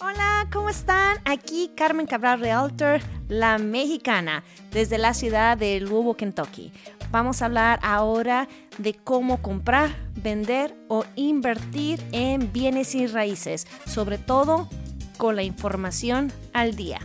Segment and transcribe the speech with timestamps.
[0.00, 1.18] Hola, ¿cómo están?
[1.24, 6.72] Aquí Carmen Cabral Realtor, la mexicana, desde la ciudad de Louisville, Kentucky.
[7.10, 8.46] Vamos a hablar ahora
[8.78, 14.68] de cómo comprar, vender o invertir en bienes y raíces, sobre todo
[15.16, 17.00] con la información al día.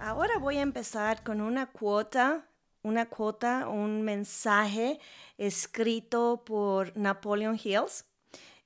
[0.00, 2.48] Ahora voy a empezar con una cuota,
[2.82, 4.98] una cuota, un mensaje
[5.36, 8.06] escrito por Napoleon Hills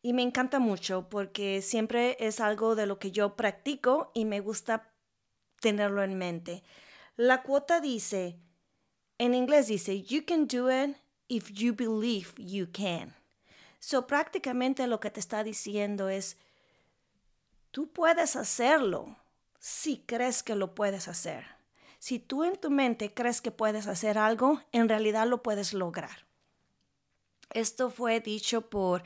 [0.08, 4.40] y me encanta mucho porque siempre es algo de lo que yo practico y me
[4.40, 4.90] gusta
[5.60, 6.62] tenerlo en mente.
[7.16, 8.38] La cuota dice,
[9.18, 10.96] en inglés dice, you can do it
[11.28, 13.14] if you believe you can.
[13.80, 16.38] So prácticamente lo que te está diciendo es,
[17.70, 19.14] tú puedes hacerlo
[19.58, 21.44] si crees que lo puedes hacer.
[21.98, 26.24] Si tú en tu mente crees que puedes hacer algo, en realidad lo puedes lograr.
[27.52, 29.02] Esto fue dicho por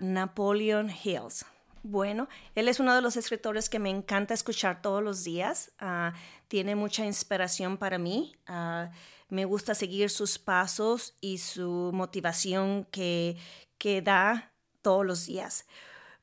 [0.00, 1.46] Napoleon Hills.
[1.82, 5.70] Bueno, él es uno de los escritores que me encanta escuchar todos los días.
[5.78, 6.14] Ah,
[6.48, 8.34] tiene mucha inspiración para mí.
[8.46, 8.90] Ah,
[9.28, 13.36] me gusta seguir sus pasos y su motivación que,
[13.76, 15.66] que da todos los días.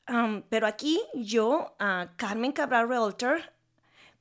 [0.10, 1.76] Um, pero aquí yo,
[2.16, 3.42] Carmen Cabral Realtor,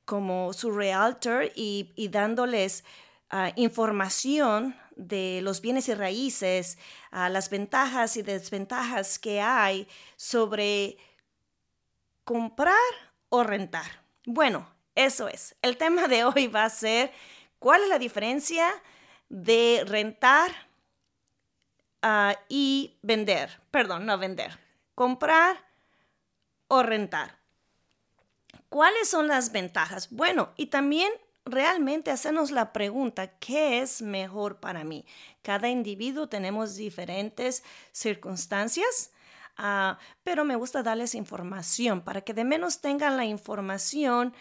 [0.05, 2.83] como su realtor y, dándoles
[3.31, 6.77] ah, información de los bienes y raíces,
[7.11, 10.97] a las ventajas y desventajas que hay sobre
[12.23, 12.75] comprar
[13.29, 14.03] o rentar.
[14.25, 15.55] Bueno, eso es.
[15.61, 17.11] El tema de hoy va a ser
[17.59, 18.67] cuál es la diferencia
[19.29, 20.51] de rentar
[22.01, 23.61] ah, y vender.
[23.71, 24.59] Perdón, no vender.
[24.95, 25.57] Comprar
[26.67, 27.39] o rentar.
[28.69, 30.09] ¿Cuáles son las ventajas?
[30.11, 31.11] Bueno, y también
[31.45, 35.05] realmente hacernos la pregunta, ¿qué es mejor para mí?
[35.41, 39.11] Cada individuo tenemos diferentes circunstancias,
[39.57, 44.33] ah, pero me gusta darles información para que de menos tengan la información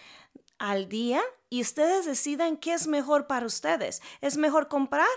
[0.58, 4.02] al día y ustedes decidan qué es mejor para ustedes.
[4.20, 5.08] ¿Es mejor comprar?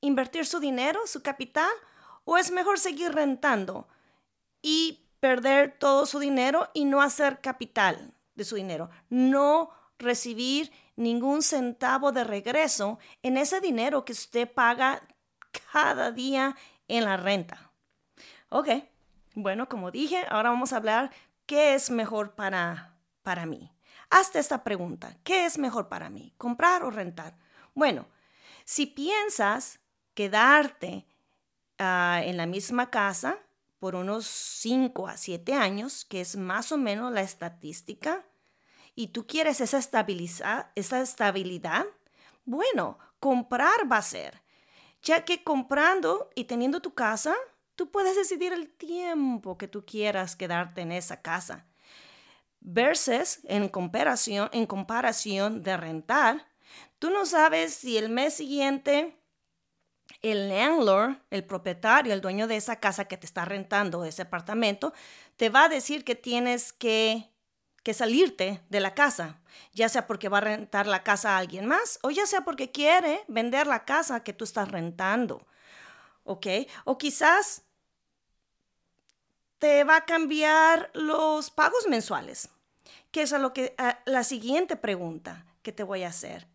[0.00, 1.70] ¿Invertir su dinero, su capital?
[2.24, 3.86] ¿O es mejor seguir rentando
[4.62, 8.90] y perder todo su dinero y no hacer capital de su dinero?
[9.10, 15.02] No recibir ningún centavo de regreso en ese dinero que usted paga
[15.72, 16.56] cada día
[16.88, 17.72] en la renta.
[18.48, 18.68] Ok,
[19.34, 21.10] bueno, como dije, ahora vamos a hablar
[21.46, 23.72] qué es mejor para, para mí.
[24.10, 26.34] Hazte esta pregunta, ¿qué es mejor para mí?
[26.36, 27.38] ¿Comprar o rentar?
[27.74, 28.06] Bueno,
[28.64, 29.80] si piensas
[30.14, 31.06] quedarte
[31.78, 33.38] ah, en la misma casa
[33.78, 38.24] por unos 5 a 7 años, que es más o menos la estadística,
[38.94, 39.78] y tú quieres esa,
[40.74, 41.86] esa estabilidad,
[42.44, 44.42] bueno, comprar va a ser,
[45.02, 47.34] ya que comprando y teniendo tu casa,
[47.76, 51.66] tú puedes decidir el tiempo que tú quieras quedarte en esa casa.
[52.60, 56.46] Versus en comparación, en comparación de rentar,
[56.98, 59.18] tú no sabes si el mes siguiente
[60.20, 64.92] el landlord, el propietario, el dueño de esa casa que te está rentando, ese apartamento,
[65.36, 67.31] te va a decir que tienes que
[67.82, 69.40] que salirte de la casa,
[69.72, 72.70] ya sea porque va a rentar la casa a alguien más o ya sea porque
[72.70, 75.46] quiere vender la casa que tú estás rentando.
[76.24, 76.46] ¿Ok?
[76.84, 77.62] O quizás
[79.58, 82.48] te va a cambiar los pagos mensuales,
[83.10, 83.74] que es a lo que
[84.06, 86.48] la siguiente pregunta que te voy a hacer.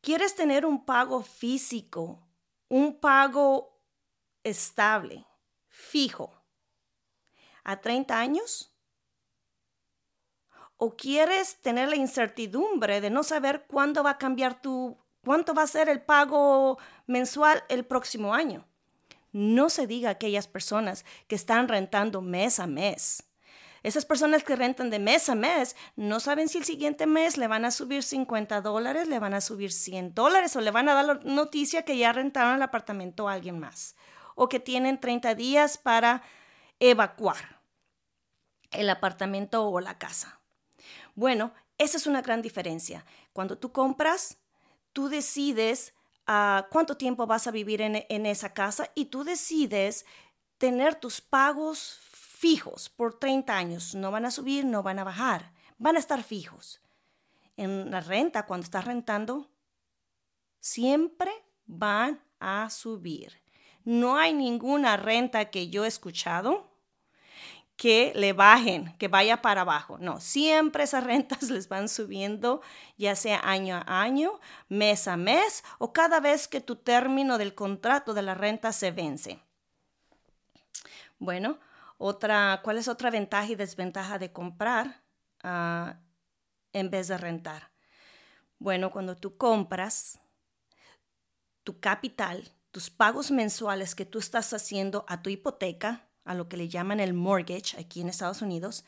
[0.00, 2.20] ¿Quieres tener un pago físico,
[2.68, 3.80] un pago
[4.44, 5.26] estable,
[5.68, 6.32] fijo,
[7.64, 8.72] a 30 años?
[10.78, 15.64] O quieres tener la incertidumbre de no saber cuándo va a cambiar tu, cuánto va
[15.64, 18.64] a ser el pago mensual el próximo año.
[19.32, 23.24] No se diga a aquellas personas que están rentando mes a mes.
[23.82, 27.46] Esas personas que rentan de mes a mes no saben si el siguiente mes le
[27.46, 30.94] van a subir 50 dólares, le van a subir 100 dólares o le van a
[30.94, 33.94] dar la noticia que ya rentaron el apartamento a alguien más
[34.38, 36.22] o que tienen 30 días para
[36.78, 37.60] evacuar
[38.70, 40.40] el apartamento o la casa.
[41.18, 43.04] Bueno, esa es una gran diferencia.
[43.32, 44.38] Cuando tú compras,
[44.92, 45.92] tú decides
[46.28, 50.06] ah, cuánto tiempo vas a vivir en, en esa casa y tú decides
[50.58, 53.96] tener tus pagos fijos por 30 años.
[53.96, 56.80] No van a subir, no van a bajar, van a estar fijos.
[57.56, 59.50] En la renta, cuando estás rentando,
[60.60, 61.32] siempre
[61.66, 63.42] van a subir.
[63.82, 66.67] No hay ninguna renta que yo he escuchado
[67.78, 69.98] que le bajen, que vaya para abajo.
[69.98, 72.60] No, siempre esas rentas les van subiendo,
[72.98, 77.54] ya sea año a año, mes a mes o cada vez que tu término del
[77.54, 79.40] contrato de la renta se vence.
[81.18, 81.58] Bueno,
[82.00, 85.02] Otra, ¿Cuál es otra ventaja y desventaja de comprar
[85.42, 85.98] ah,
[86.72, 87.72] en vez de rentar?
[88.60, 90.20] Bueno, cuando tú compras,
[91.64, 96.56] tu capital, tus pagos mensuales que tú estás haciendo a tu hipoteca, a lo que
[96.56, 98.84] le llaman el mortgage aquí en Estados Unidos,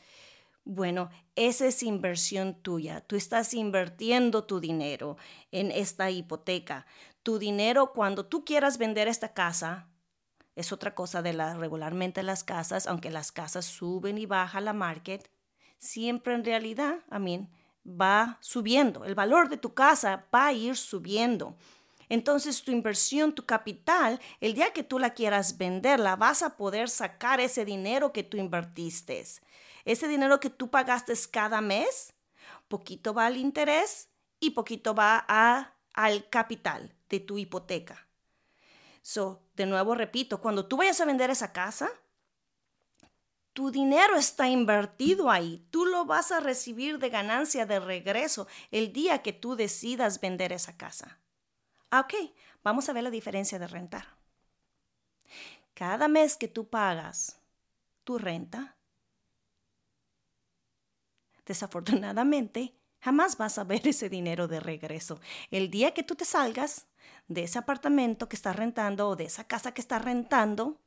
[0.63, 3.01] bueno, esa es inversión tuya.
[3.01, 5.17] Tú estás invirtiendo tu dinero
[5.51, 6.85] en esta hipoteca.
[7.23, 9.87] Tu dinero, cuando tú quieras vender esta casa,
[10.55, 14.73] es otra cosa de la regularmente las casas, aunque las casas suben y baja la
[14.73, 15.31] market,
[15.79, 17.47] siempre en realidad, a mí,
[17.85, 19.03] va subiendo.
[19.05, 21.55] El valor de tu casa va a ir subiendo.
[22.11, 26.57] Entonces tu inversión, tu capital, el día que tú la quieras vender, la vas a
[26.57, 29.23] poder sacar ese dinero que tú invertiste.
[29.85, 32.13] Ese dinero que tú pagaste cada mes,
[32.67, 34.09] poquito va al interés
[34.41, 38.05] y poquito va a, al capital de tu hipoteca.
[39.01, 41.89] So, de nuevo repito, cuando tú vayas a vender esa casa,
[43.53, 45.65] tu dinero está invertido ahí.
[45.71, 50.51] Tú lo vas a recibir de ganancia de regreso el día que tú decidas vender
[50.51, 51.21] esa casa.
[51.91, 52.13] Ah, ok,
[52.63, 54.05] vamos a ver la diferencia de rentar.
[55.73, 57.39] Cada mes que tú pagas
[58.03, 58.75] tu renta,
[61.45, 65.19] desafortunadamente, jamás vas a ver ese dinero de regreso.
[65.49, 66.87] El día que tú te salgas
[67.27, 70.79] de ese apartamento que estás rentando o de esa casa que estás rentando,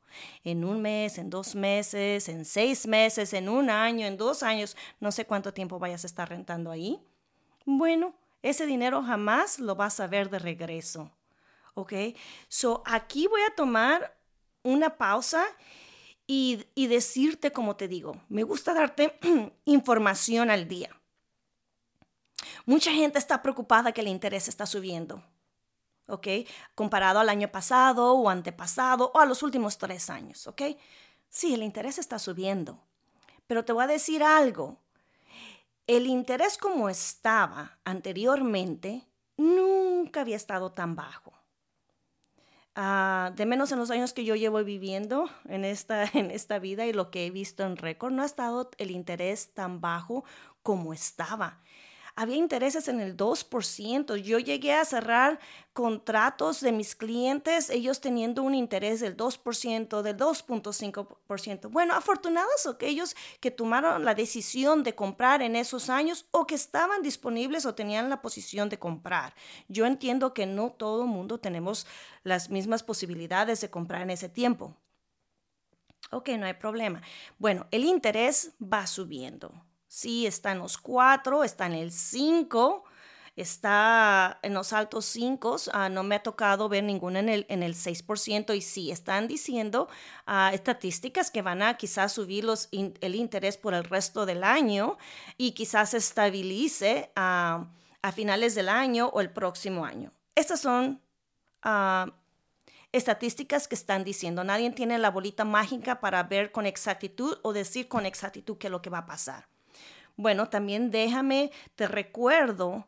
[0.45, 4.77] en un mes, en dos meses, en seis meses, en un año, en dos años,
[5.01, 7.01] no sé cuánto tiempo vayas a estar rentando ahí.
[7.65, 8.15] Bueno,
[8.49, 11.11] ese dinero jamás lo vas a ver de regreso.
[11.73, 11.93] ¿Ok?
[12.47, 14.17] So, aquí voy a tomar
[14.63, 15.43] una pausa
[16.25, 19.19] y, y decirte, como te digo, me gusta darte
[19.65, 20.89] información al día.
[22.65, 25.23] Mucha gente está preocupada que el interés está subiendo.
[26.07, 26.27] ¿ok?
[26.75, 30.61] Comparado al año pasado o antepasado o a los últimos tres años, ¿ok?
[31.29, 32.79] Sí, el interés está subiendo.
[33.47, 34.79] Pero te voy a decir algo.
[35.87, 41.33] El interés como estaba anteriormente nunca había estado tan bajo.
[42.73, 46.87] Ah, de menos en los años que yo llevo viviendo en esta, en esta vida
[46.87, 50.25] y lo que he visto en récord, no ha estado el interés tan bajo
[50.63, 51.61] como estaba
[52.15, 54.15] había intereses en el 2%.
[54.17, 55.39] Yo llegué a cerrar
[55.73, 61.69] contratos de mis clientes, ellos teniendo un interés del 2%, del 2.5%.
[61.69, 67.01] Bueno, afortunados aquellos que tomaron la decisión de comprar en esos años o que estaban
[67.01, 69.33] disponibles o tenían la posición de comprar.
[69.67, 71.85] Yo entiendo que no todo el mundo tenemos
[72.23, 74.77] las mismas posibilidades de comprar en ese tiempo.
[76.11, 77.01] Ok, no hay problema.
[77.39, 79.64] Bueno, el interés va subiendo.
[79.95, 82.83] Sí, está en los 4, está en el 5,
[83.37, 85.55] está en los altos 5.
[85.71, 89.29] Ah, no me ha tocado ver ninguna en el, en el 6% y sí, están
[89.29, 89.87] diciendo
[90.27, 94.97] uh, estadísticas que van a quizás subir los el interés por el resto del año
[95.37, 97.63] y quizás se estabilice uh,
[98.01, 100.11] a finales del año o el próximo año.
[100.35, 100.99] Estas son
[102.91, 104.43] estadísticas que están diciendo.
[104.43, 108.71] Nadie tiene la bolita mágica para ver con exactitud o decir con exactitud qué es
[108.71, 109.54] lo que va a pasar.
[110.17, 112.87] Bueno, también déjame, te recuerdo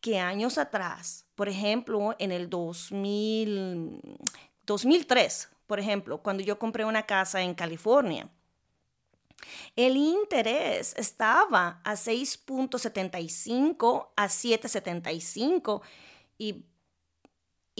[0.00, 4.00] que años atrás, por ejemplo, en el 2000,
[4.66, 8.28] 2003, por ejemplo, cuando yo compré una casa en California,
[9.76, 15.82] el interés estaba a 6.75 a 7.75
[16.38, 16.64] y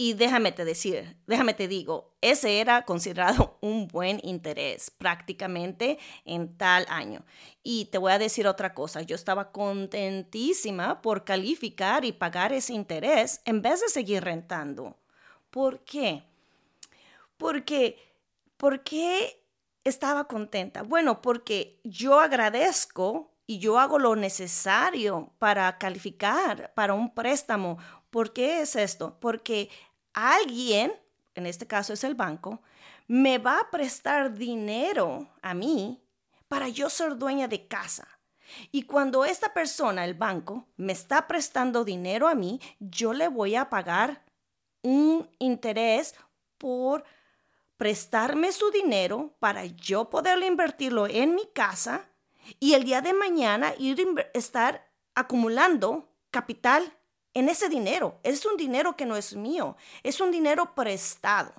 [0.03, 6.57] y déjame te decir, déjame te digo, ese era considerado un buen interés prácticamente en
[6.57, 7.23] tal año.
[7.61, 12.73] Y te voy a decir otra cosa, yo estaba contentísima por calificar y pagar ese
[12.73, 14.97] interés en vez de seguir rentando.
[15.51, 16.23] ¿Por qué?
[17.37, 17.99] Porque,
[18.57, 19.45] ¿por qué
[19.83, 20.81] estaba contenta?
[20.81, 27.77] Bueno, porque yo agradezco y yo hago lo necesario para calificar para un préstamo.
[28.09, 29.17] ¿Por qué es esto?
[29.19, 29.69] Porque
[30.13, 30.93] alguien,
[31.35, 32.61] en este caso es el banco,
[33.07, 36.01] me va a prestar dinero a mí
[36.47, 38.07] para yo ser dueña de casa.
[38.71, 43.55] Y cuando esta persona, el banco, me está prestando dinero a mí, yo le voy
[43.55, 44.23] a pagar
[44.81, 46.15] un interés
[46.57, 47.03] por
[47.77, 52.07] prestarme su dinero para yo poderle invertirlo en mi casa
[52.59, 53.99] y el día de mañana ir
[54.33, 56.93] estar acumulando capital
[57.33, 58.19] en ese dinero.
[58.23, 61.53] Es un dinero que no es mío, es un dinero prestado.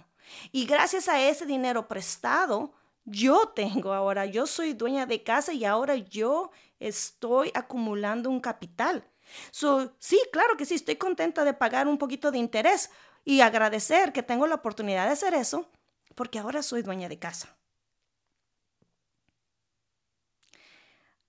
[0.51, 2.73] Y gracias a ese dinero prestado,
[3.05, 9.05] yo tengo ahora, yo soy dueña de casa y ahora yo estoy acumulando un capital.
[9.51, 12.91] So, sí, claro que sí, estoy contenta de pagar un poquito de interés
[13.25, 15.71] y agradecer que tengo la oportunidad de hacer eso,
[16.15, 17.57] porque ahora soy dueña de casa.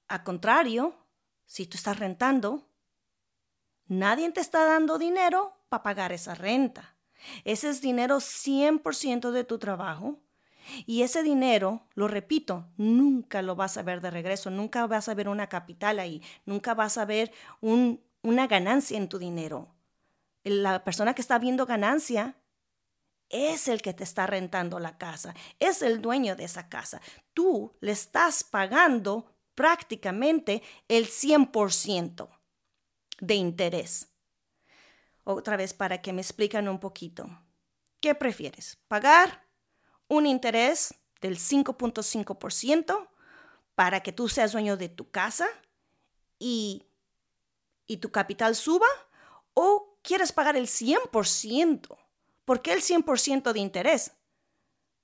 [0.08, 0.96] A contrario,
[1.46, 2.68] si tú estás rentando,
[4.00, 6.96] nadie te está dando dinero para pagar esa renta.
[7.44, 10.20] Ese es dinero 100% de tu trabajo.
[10.86, 15.14] Y ese dinero, lo repito, nunca lo vas a ver de regreso, nunca vas a
[15.14, 19.74] ver una capital ahí, nunca vas a ver una ganancia en tu dinero.
[20.46, 22.38] La persona que está viendo ganancia
[23.30, 27.02] es el que te está rentando la casa, es el dueño de esa casa.
[27.34, 32.30] Tú le estás pagando prácticamente el 100%
[33.24, 34.10] de interés.
[35.24, 37.30] Otra vez para que me expliquen un poquito.
[38.02, 38.78] ¿Qué prefieres?
[38.90, 39.48] ¿Pagar
[40.10, 43.10] un interés del 5.5%
[43.76, 45.48] para que tú seas dueño de tu casa
[46.38, 46.86] y,
[47.88, 48.88] y tu capital suba?
[49.54, 51.98] ¿O quieres pagar el 100%?
[52.44, 54.12] ¿Por qué el 100% de interés?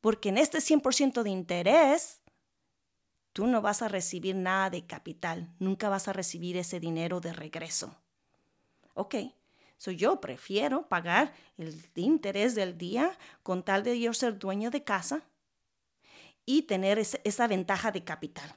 [0.02, 2.22] Porque en este 100% de interés,
[3.32, 7.32] tú no vas a recibir nada de capital, nunca vas a recibir ese dinero de
[7.32, 7.96] regreso.
[8.94, 9.16] Ok,
[9.80, 14.84] So, yo prefiero pagar el interés del día con tal de yo ser dueño de
[14.84, 15.22] casa
[16.46, 18.54] y tener esa ventaja de capital.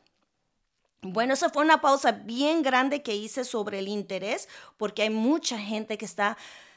[1.01, 5.59] Bueno, esa fue una pausa bien grande que hice sobre el interés porque hay mucha
[5.59, 6.37] gente que está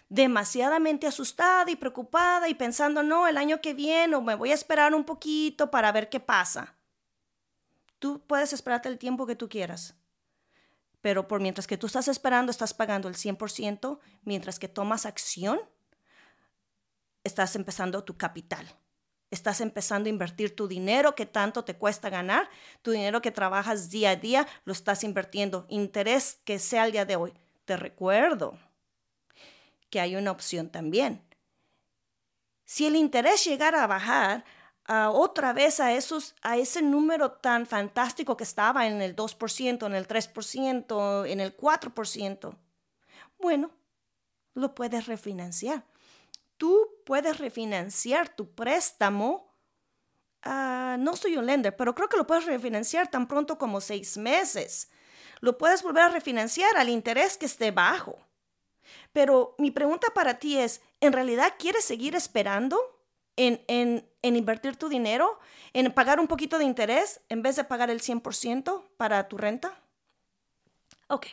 [0.09, 4.55] demasiadamente asustada y preocupada y pensando, no, el año que viene o me voy a
[4.55, 6.75] esperar un poquito para ver qué pasa.
[7.97, 9.95] Tú puedes esperarte el tiempo que tú quieras
[11.05, 15.61] pero por mientras que tú estás esperando, estás pagando el 100%, mientras que tomas acción,
[17.23, 18.67] estás empezando tu capital.
[19.29, 22.49] Estás empezando a invertir tu dinero que tanto te cuesta ganar,
[22.81, 25.67] tu dinero que trabajas día a día, lo estás invirtiendo.
[25.69, 27.33] Interés que sea el día de hoy.
[27.65, 28.57] Te recuerdo
[29.91, 31.21] que hay una opción también.
[32.63, 34.43] Si el interés llegara a bajar,
[34.87, 39.95] otra vez a, esos, a ese número tan fantástico que estaba en el 2%, en
[39.95, 42.57] el 3%, en el 4%.
[43.39, 43.71] Bueno,
[44.53, 45.85] lo puedes refinanciar.
[46.57, 49.53] Tú puedes refinanciar tu préstamo.
[50.43, 54.17] Ah, no soy un lender, pero creo que lo puedes refinanciar tan pronto como seis
[54.17, 54.89] meses.
[55.41, 58.17] Lo puedes volver a refinanciar al interés que esté bajo.
[59.11, 62.94] Pero mi pregunta para ti es, ¿en realidad quieres seguir esperando
[63.37, 65.39] en, en, invertir tu dinero,
[65.73, 69.79] en pagar un poquito de interés en vez de pagar el 100% para tu renta?
[71.07, 71.27] Ok.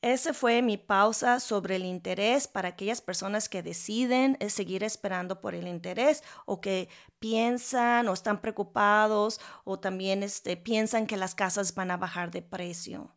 [0.00, 5.40] Esa fue mi pausa sobre el interés para aquellas personas que deciden eh, seguir esperando
[5.40, 11.34] por el interés o que piensan o están preocupados o también este, piensan que las
[11.34, 13.12] casas van a bajar de precio.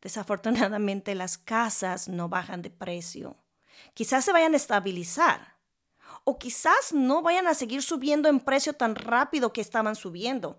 [0.00, 3.36] Desafortunadamente las casas no bajan de precio.
[3.92, 5.51] Quizás se vayan a estabilizar,
[6.24, 10.58] o quizás no vayan a seguir subiendo en precio tan rápido que estaban subiendo.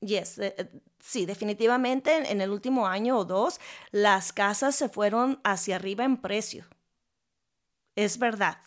[0.00, 3.60] Yes, eh, eh, sí, definitivamente en el último año o dos
[3.92, 6.66] las casas se fueron hacia arriba en precio.
[7.94, 8.58] Es verdad,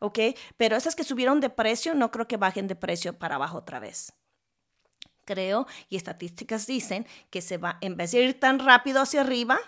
[0.00, 0.18] ¿ok?
[0.56, 3.78] Pero esas que subieron de precio no creo que bajen de precio para abajo otra
[3.78, 4.12] vez.
[5.24, 9.60] Creo, y estadísticas dicen que se va, en vez de ir tan rápido hacia arriba,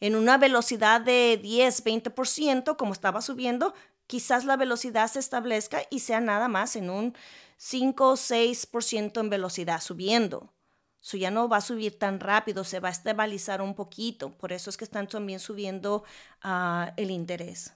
[0.00, 3.74] en una velocidad de 10, 20%, como estaba subiendo,
[4.08, 7.14] quizás la velocidad se establezca y sea nada más en un
[7.58, 10.52] 5 o 6% en velocidad subiendo.
[11.00, 14.30] Eso ya no va a subir tan rápido, se va a estabilizar un poquito.
[14.32, 16.02] Por eso es que están también subiendo
[16.42, 17.72] ah, el interés.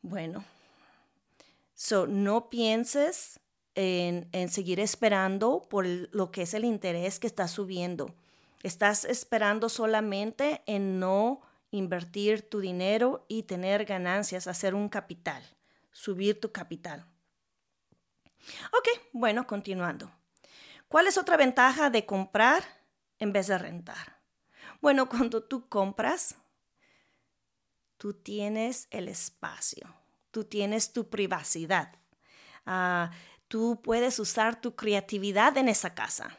[0.00, 0.44] Bueno,
[1.74, 3.38] so, no pienses
[3.74, 8.14] en, en seguir esperando por lo que es el interés que está subiendo.
[8.62, 11.42] Estás esperando solamente en no
[11.72, 15.42] invertir tu dinero y tener ganancias, hacer un capital,
[15.90, 17.04] subir tu capital.
[18.72, 20.12] Ok, bueno, continuando.
[20.86, 22.62] ¿Cuál es otra ventaja de comprar
[23.18, 24.20] en vez de rentar?
[24.80, 26.36] Bueno, cuando tú compras,
[27.96, 29.96] tú tienes el espacio,
[30.30, 31.96] tú tienes tu privacidad,
[32.66, 33.10] ah,
[33.48, 36.36] tú puedes usar tu creatividad en esa casa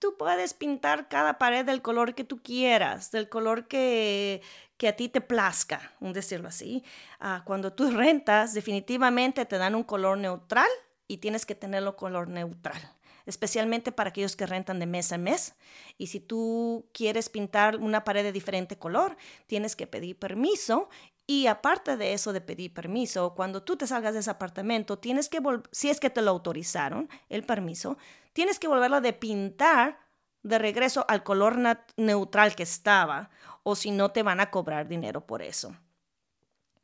[0.00, 4.42] tú puedes pintar cada pared del color que tú quieras, del color que,
[4.82, 6.82] a ti te plazca, un decirlo así.
[7.20, 10.68] Ah, cuando tú rentas, definitivamente te dan un color neutral
[11.06, 12.80] y tienes que tenerlo color neutral
[13.26, 15.54] especialmente para aquellos que rentan de mes a mes.
[15.98, 19.16] Y si tú quieres pintar una pared de diferente color,
[19.46, 20.88] tienes que pedir permiso.
[21.26, 25.28] Y aparte de eso de pedir permiso, cuando tú te salgas de ese apartamento, tienes
[25.28, 25.40] que,
[25.70, 27.98] si es que te lo autorizaron, el permiso,
[28.32, 29.98] tienes que volverlo de pintar
[30.42, 31.58] de regreso al color
[31.96, 33.30] neutral que estaba
[33.62, 35.76] o si no te van a cobrar dinero por eso.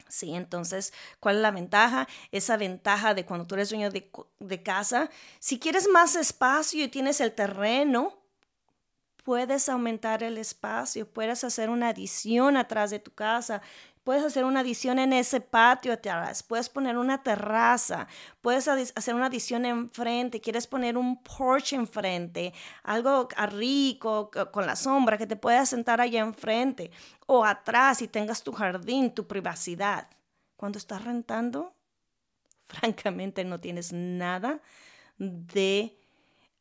[0.09, 2.07] Sí, entonces, ¿cuál es la ventaja?
[2.31, 5.11] Esa ventaja de cuando tú eres dueño de, de casa,
[5.41, 8.27] si quieres más espacio y tienes el terreno
[9.27, 13.61] puedes aumentar el espacio, puedes hacer una adición atrás de tu casa,
[14.07, 18.07] puedes hacer una adición en ese patio atrás, puedes poner una terraza,
[18.41, 25.19] puedes hacer una adición enfrente, quieres poner un porche enfrente, algo rico con la sombra
[25.19, 26.93] que te puedas sentar allá enfrente
[27.27, 30.09] o atrás y tengas tu jardín, tu privacidad.
[30.57, 31.75] Cuando estás rentando,
[32.69, 34.61] francamente no tienes nada
[35.19, 35.99] de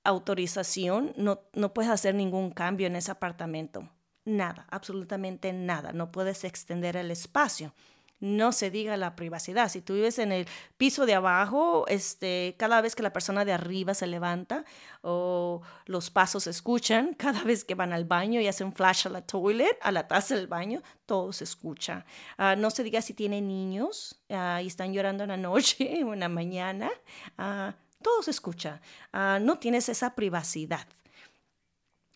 [0.04, 3.88] autorización, no, no puedes hacer ningún cambio en ese apartamento.
[4.26, 5.94] Nada, absolutamente nada.
[5.94, 7.74] No puedes extender el espacio.
[8.20, 9.70] No se diga la privacidad.
[9.70, 13.54] Si tú vives en el piso de abajo, este, cada vez que la persona de
[13.54, 14.66] arriba se levanta
[15.02, 19.12] o los pasos se escuchan, cada vez que van al baño y hacen flash a
[19.12, 22.06] la toilet, a la taza del baño, todo se escucha.
[22.38, 26.14] Ah, no se diga si tiene niños ah, y están llorando en la noche o
[26.14, 26.90] en la mañana.
[27.38, 28.82] Ah, todo se escucha.
[29.14, 30.88] No tienes esa privacidad.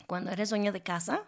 [0.05, 1.23] Cuando eres dueño de casa,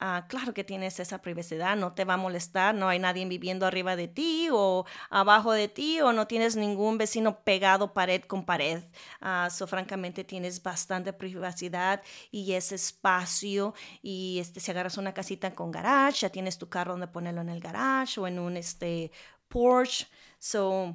[0.00, 3.66] ah, claro que tienes esa privacidad, no te va a molestar, no hay nadie viviendo
[3.66, 8.44] arriba de ti o abajo de ti o no tienes ningún vecino pegado pared con
[8.44, 8.82] pared.
[9.20, 15.54] Uh, so, francamente tienes bastante privacidad y ese espacio y este, si agarras una casita
[15.54, 19.10] con garage, ya tienes tu carro donde ponerlo en el garage o en un este,
[19.48, 20.08] porch.
[20.38, 20.94] So,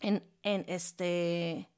[0.00, 1.71] en, en este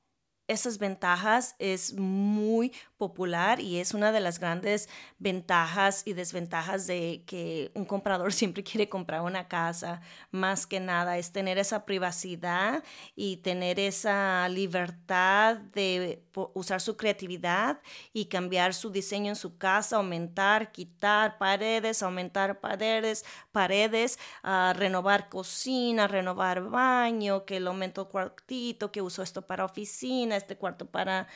[0.46, 7.22] esas ventajas es muy popular y es una de las grandes ventajas y desventajas de
[7.26, 10.00] que un comprador siempre quiere comprar una casa.
[10.30, 12.82] Más que nada es tener esa privacidad
[13.16, 16.24] y tener esa libertad de
[16.54, 17.80] usar su creatividad
[18.12, 25.28] y cambiar su diseño en su casa, aumentar, quitar paredes, aumentar paredes, paredes, uh, renovar
[25.28, 31.28] cocina, renovar baño, que lo aumento cuartito, que uso esto para oficina, este cuarto para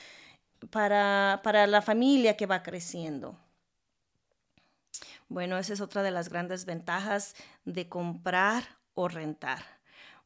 [0.71, 3.37] para, para la familia que va creciendo.
[5.29, 9.63] Bueno, esa es otra de las grandes ventajas de comprar o rentar.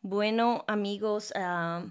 [0.01, 1.85] Bueno, amigos, ah,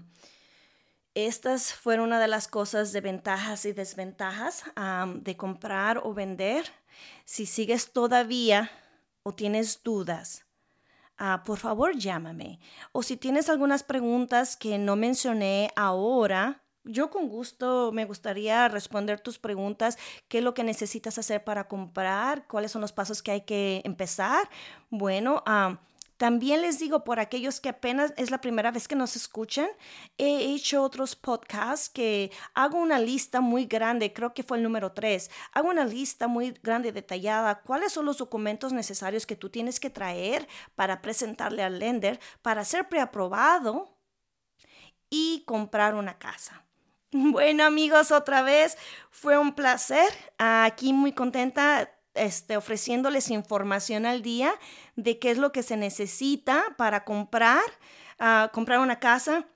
[1.14, 6.64] estas fueron una de las cosas de ventajas y desventajas ah, de comprar o vender.
[7.24, 8.70] Si sigues todavía
[9.22, 10.46] o tienes dudas,
[11.18, 12.60] ah, por favor llámame.
[12.92, 19.20] O si tienes algunas preguntas que no mencioné ahora, yo con gusto me gustaría responder
[19.20, 23.30] tus preguntas, qué es lo que necesitas hacer para comprar, cuáles son los pasos que
[23.30, 24.48] hay que empezar.
[24.90, 25.42] Bueno,
[26.16, 29.68] también les digo, por aquellos que apenas es la primera vez que nos escuchan,
[30.18, 34.92] he hecho otros podcasts que hago una lista muy grande, creo que fue el número
[34.92, 39.80] tres, hago una lista muy grande, detallada, cuáles son los documentos necesarios que tú tienes
[39.80, 43.98] que traer para presentarle al lender, para ser preaprobado
[45.10, 46.64] y comprar una casa.
[47.14, 48.78] Bueno amigos, otra vez
[49.10, 50.08] fue un placer.
[50.38, 54.54] Aquí muy contenta este, ofreciéndoles información al día
[54.96, 57.60] de qué es lo que se necesita para comprar,
[58.18, 59.46] ah, comprar una casa.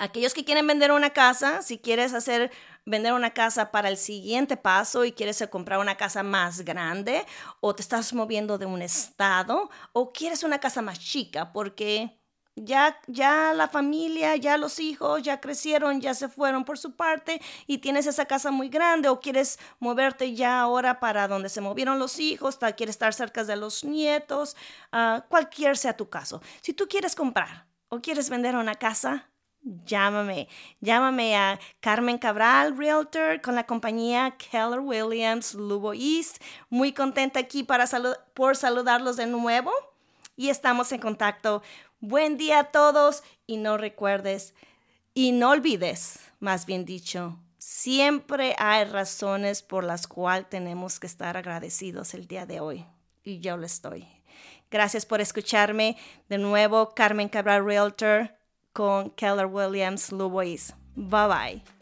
[0.00, 2.50] Aquellos que quieren vender una casa, si quieres hacer
[2.84, 7.24] vender una casa para el siguiente paso y quieres comprar una casa más grande
[7.60, 12.21] o te estás moviendo de un estado o quieres una casa más chica porque
[12.56, 17.40] ya, ya la familia, ya los hijos, ya crecieron, ya se fueron por su parte
[17.66, 21.98] y tienes esa casa muy grande o quieres moverte ya ahora para donde se movieron
[21.98, 24.56] los hijos, quieres estar cerca de los nietos,
[24.92, 26.42] uh, cualquier sea tu caso.
[26.60, 29.28] Si tú quieres comprar o quieres vender una casa,
[29.62, 30.48] llámame.
[30.80, 36.42] Llámame a Carmen Cabral, Realtor, con la compañía Keller Williams Lubo East.
[36.68, 37.86] Muy contenta aquí para
[38.34, 39.72] por saludarlos de nuevo
[40.36, 41.62] y estamos en contacto.
[42.04, 44.54] Buen día a todos y no recuerdes
[45.14, 51.36] y no olvides, más bien dicho, siempre hay razones por las cuales tenemos que estar
[51.36, 52.84] agradecidos el día de hoy
[53.22, 54.08] y yo lo estoy.
[54.68, 55.96] Gracias por escucharme.
[56.28, 58.34] De nuevo, Carmen Cabral Realtor
[58.72, 60.74] con Keller Williams Louise.
[60.96, 61.81] Bye bye.